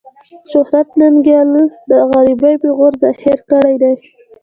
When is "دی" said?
3.81-3.93